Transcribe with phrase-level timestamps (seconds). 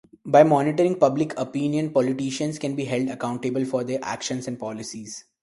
[0.25, 5.25] By monitoring public opinion, politicians can be held accountable for their actions and policies.